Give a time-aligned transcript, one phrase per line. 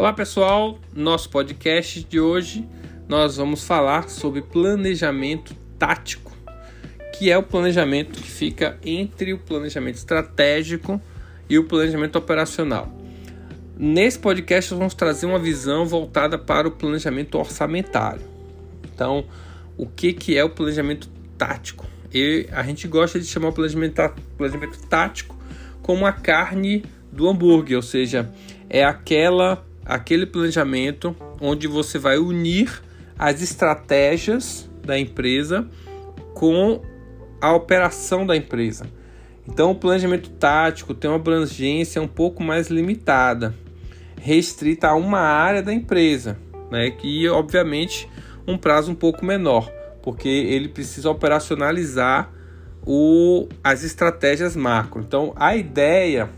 [0.00, 2.66] Olá pessoal, nosso podcast de hoje
[3.06, 6.34] nós vamos falar sobre planejamento tático,
[7.12, 10.98] que é o planejamento que fica entre o planejamento estratégico
[11.50, 12.90] e o planejamento operacional.
[13.76, 18.22] Nesse podcast nós vamos trazer uma visão voltada para o planejamento orçamentário.
[18.94, 19.26] Então,
[19.76, 21.86] o que, que é o planejamento tático?
[22.10, 24.00] E a gente gosta de chamar o planejamento,
[24.38, 25.36] planejamento tático
[25.82, 28.32] como a carne do hambúrguer, ou seja,
[28.70, 32.80] é aquela aquele planejamento onde você vai unir
[33.18, 35.68] as estratégias da empresa
[36.32, 36.80] com
[37.40, 38.86] a operação da empresa.
[39.48, 43.52] Então, o planejamento tático tem uma abrangência um pouco mais limitada,
[44.20, 46.38] restrita a uma área da empresa,
[46.70, 46.90] né?
[46.92, 48.08] Que obviamente
[48.46, 49.68] um prazo um pouco menor,
[50.02, 52.30] porque ele precisa operacionalizar
[52.86, 55.02] o, as estratégias macro.
[55.02, 56.30] Então, a ideia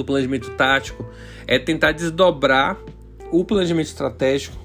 [0.00, 1.08] do planejamento tático
[1.46, 2.78] é tentar desdobrar
[3.30, 4.58] o planejamento estratégico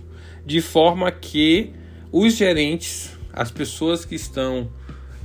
[0.46, 1.74] de forma que
[2.12, 4.70] os gerentes, as pessoas que estão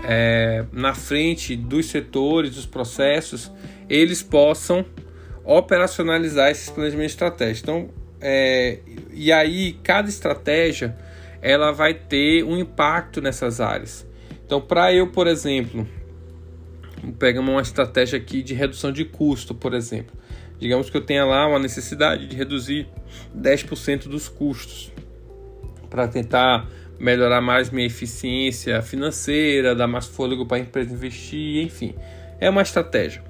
[0.02, 3.52] é, na frente dos setores, dos processos,
[3.88, 4.84] eles possam
[5.44, 7.62] operacionalizar esses planejamentos estratégicos.
[7.62, 7.88] Então,
[8.20, 8.80] é,
[9.12, 10.96] e aí cada estratégia
[11.40, 14.06] ela vai ter um impacto nessas áreas.
[14.44, 15.86] Então, para eu, por exemplo,
[17.18, 20.16] pegamos uma estratégia aqui de redução de custo, por exemplo.
[20.58, 22.86] Digamos que eu tenha lá uma necessidade de reduzir
[23.36, 24.92] 10% dos custos
[25.88, 31.94] para tentar melhorar mais minha eficiência financeira, dar mais fôlego para a empresa investir, enfim.
[32.38, 33.22] É uma estratégia.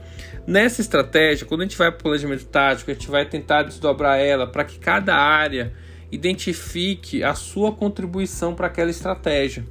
[0.46, 4.18] Nessa estratégia, quando a gente vai para o planejamento tático, a gente vai tentar desdobrar
[4.18, 5.72] ela para que cada área
[6.10, 9.64] identifique a sua contribuição para aquela estratégia.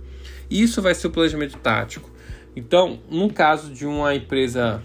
[0.50, 2.10] Isso vai ser o planejamento tático.
[2.56, 4.82] Então, no caso de uma empresa,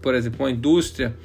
[0.00, 1.16] por exemplo, uma indústria,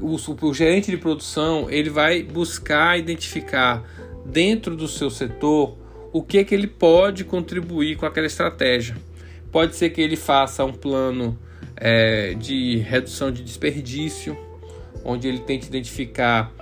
[0.00, 3.82] o, o gerente de produção ele vai buscar identificar
[4.24, 5.76] dentro do seu setor
[6.12, 8.96] o que, que ele pode contribuir com aquela estratégia.
[9.50, 11.38] Pode ser que ele faça um plano
[11.76, 14.36] é, de redução de desperdício,
[15.04, 16.52] onde ele tente identificar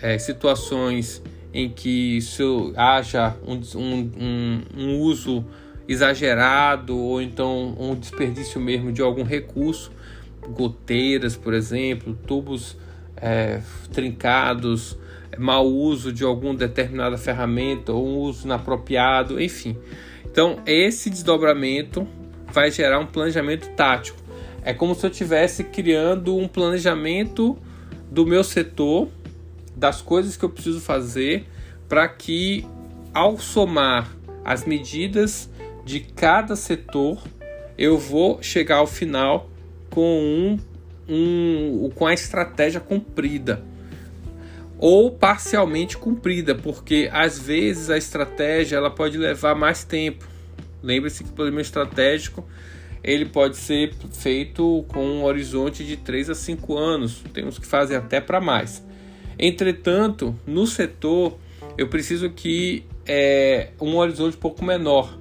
[0.00, 5.44] é, situações em que isso, haja um, um, um uso
[5.88, 9.90] exagerado ou então um desperdício mesmo de algum recurso,
[10.50, 12.76] goteiras, por exemplo, tubos
[13.16, 13.60] é,
[13.92, 14.98] trincados,
[15.38, 19.76] mau uso de alguma determinada ferramenta ou um uso inapropriado, enfim.
[20.24, 22.06] Então, esse desdobramento
[22.52, 24.18] vai gerar um planejamento tático.
[24.62, 27.56] É como se eu estivesse criando um planejamento
[28.10, 29.08] do meu setor,
[29.74, 31.46] das coisas que eu preciso fazer
[31.88, 32.66] para que,
[33.14, 34.10] ao somar
[34.44, 35.48] as medidas
[35.88, 37.18] de cada setor,
[37.78, 39.48] eu vou chegar ao final
[39.88, 40.58] com
[41.08, 43.64] um, um com a estratégia cumprida
[44.78, 50.28] ou parcialmente cumprida, porque às vezes a estratégia ela pode levar mais tempo.
[50.82, 52.46] Lembre-se que o planejamento estratégico
[53.02, 57.66] ele pode ser feito com um horizonte de 3 a 5 anos, tem uns que
[57.66, 58.84] fazem até para mais.
[59.38, 61.38] Entretanto, no setor
[61.78, 65.17] eu preciso que é, um horizonte um pouco menor,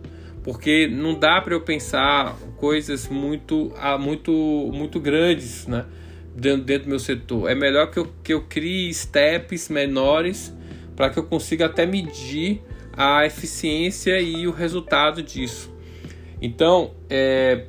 [0.47, 4.31] porque não dá para eu pensar coisas muito, ah, muito,
[4.74, 5.84] muito grandes, né?
[6.34, 7.52] Dentro, dentro do meu setor.
[7.52, 10.56] É melhor que eu, que eu crie steps menores
[10.96, 12.62] para que eu consiga até medir
[12.94, 15.69] a eficiência e o resultado disso.
[16.41, 17.66] Então, é,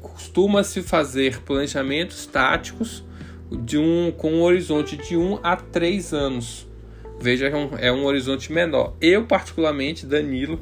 [0.00, 3.04] costuma-se fazer planejamentos táticos
[3.50, 6.68] de um, com um horizonte de 1 um a 3 anos.
[7.20, 8.94] Veja, é um, é um horizonte menor.
[9.00, 10.60] Eu, particularmente, Danilo,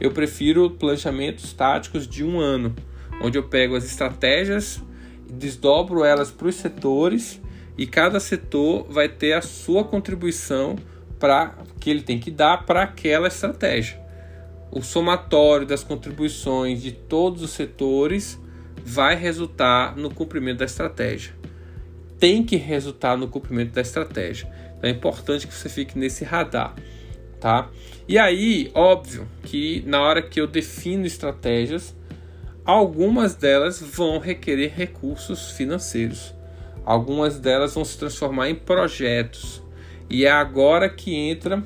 [0.00, 2.74] eu prefiro planejamentos táticos de um ano,
[3.22, 4.82] onde eu pego as estratégias,
[5.30, 7.40] desdobro elas para os setores
[7.76, 10.76] e cada setor vai ter a sua contribuição
[11.18, 14.00] para que ele tem que dar para aquela estratégia.
[14.70, 18.40] O somatório das contribuições de todos os setores
[18.84, 21.34] vai resultar no cumprimento da estratégia.
[22.18, 24.50] Tem que resultar no cumprimento da estratégia.
[24.78, 26.74] Então é importante que você fique nesse radar
[27.40, 27.70] tá?
[28.06, 31.96] E aí, óbvio que na hora que eu defino estratégias,
[32.64, 36.34] algumas delas vão requerer recursos financeiros.
[36.84, 39.62] Algumas delas vão se transformar em projetos.
[40.08, 41.64] E é agora que entra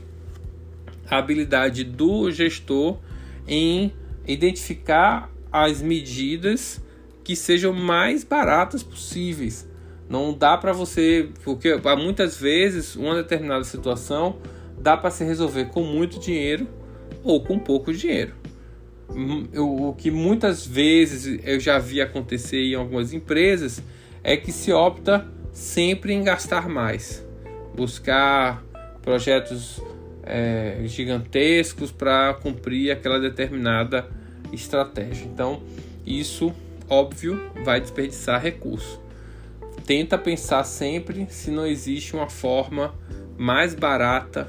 [1.10, 2.98] a habilidade do gestor
[3.46, 3.92] em
[4.26, 6.82] identificar as medidas
[7.22, 9.68] que sejam mais baratas possíveis.
[10.08, 14.36] Não dá para você, porque muitas vezes uma determinada situação
[14.84, 16.68] dá para se resolver com muito dinheiro
[17.22, 18.34] ou com pouco dinheiro.
[19.08, 23.82] Hum, o que muitas vezes eu já vi acontecer em algumas empresas
[24.22, 27.26] é que se opta sempre em gastar mais,
[27.74, 28.62] buscar
[29.00, 29.80] projetos
[30.22, 34.06] é, gigantescos para cumprir aquela determinada
[34.52, 35.24] estratégia.
[35.24, 35.62] Então,
[36.04, 36.52] isso,
[36.90, 39.00] óbvio, vai desperdiçar recurso.
[39.86, 42.94] Tenta pensar sempre se não existe uma forma
[43.38, 44.48] mais barata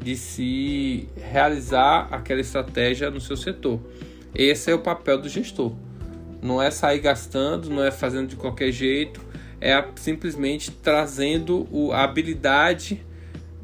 [0.00, 3.80] de se realizar aquela estratégia no seu setor.
[4.34, 5.72] Esse é o papel do gestor.
[6.42, 9.20] Não é sair gastando, não é fazendo de qualquer jeito,
[9.60, 13.04] é simplesmente trazendo a habilidade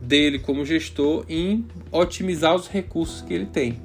[0.00, 3.80] dele como gestor em otimizar os recursos que ele tem.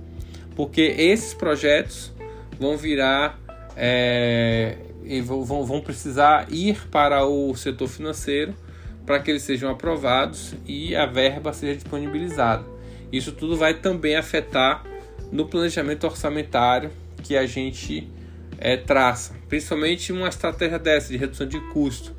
[0.56, 2.14] Porque esses projetos
[2.58, 3.38] vão virar
[3.76, 4.78] é,
[5.24, 8.56] vão, vão precisar ir para o setor financeiro
[9.06, 12.66] para que eles sejam aprovados e a verba seja disponibilizada.
[13.12, 14.84] Isso tudo vai também afetar
[15.32, 16.92] no planejamento orçamentário
[17.24, 18.10] que a gente
[18.58, 22.14] é, traça, principalmente uma estratégia dessa de redução de custo.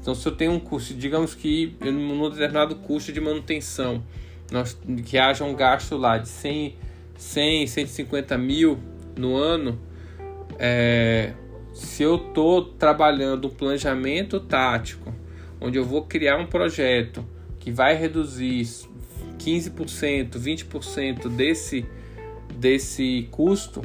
[0.00, 4.04] Então, se eu tenho um custo, digamos que num determinado custo de manutenção,
[4.50, 6.76] nós, que haja um gasto lá de 100,
[7.16, 8.78] 100 150 mil
[9.16, 9.80] no ano,
[10.58, 11.32] é,
[11.74, 15.12] se eu estou trabalhando um planejamento tático,
[15.60, 17.24] onde eu vou criar um projeto
[17.58, 18.62] que vai reduzir
[19.38, 21.84] 15%, 20% desse,
[22.54, 23.82] desse custo,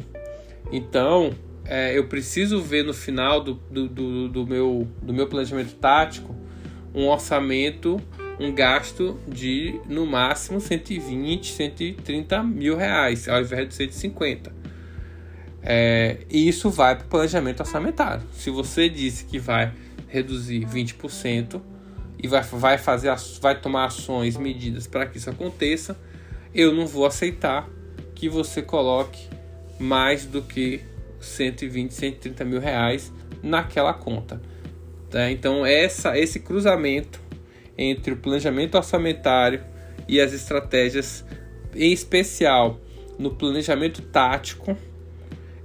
[0.72, 1.32] então
[1.66, 6.36] é, eu preciso ver no final do, do, do, do, meu, do meu planejamento tático
[6.94, 8.02] um orçamento,
[8.40, 14.54] um gasto de no máximo 120, 130 mil reais, ao invés de 150.
[15.64, 18.24] É, e isso vai para o planejamento orçamentário.
[18.34, 19.72] Se você disse que vai
[20.12, 21.62] reduzir 20%
[22.22, 23.12] e vai, vai, fazer,
[23.42, 25.98] vai tomar ações, medidas para que isso aconteça,
[26.54, 27.68] eu não vou aceitar
[28.14, 29.28] que você coloque
[29.80, 30.82] mais do que
[31.20, 33.12] 120, 130 mil reais
[33.42, 34.42] naquela conta.
[35.10, 35.32] Tá?
[35.32, 37.20] Então, essa, esse cruzamento
[37.78, 39.64] entre o planejamento orçamentário
[40.08, 41.26] e as estratégias,
[41.74, 42.80] em especial
[43.18, 44.78] no planejamento tático,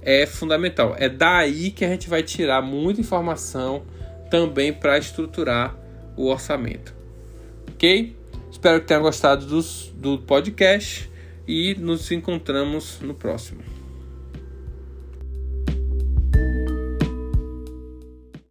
[0.01, 0.95] é fundamental.
[0.97, 3.83] É daí que a gente vai tirar muita informação
[4.29, 5.75] também para estruturar
[6.15, 6.93] o orçamento.
[7.69, 8.15] Ok?
[8.51, 11.09] Espero que tenham gostado dos, do podcast
[11.47, 13.76] e nos encontramos no próximo.